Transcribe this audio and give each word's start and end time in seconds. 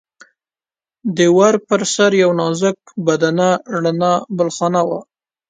د 1.15 1.17
ور 1.37 1.55
پر 1.67 1.81
سر 1.93 2.11
یوه 2.23 2.35
نازک 2.41 2.77
بدنه 3.07 3.49
رڼه 3.83 4.11
بالاخانه 4.37 4.81
وه. 4.87 4.99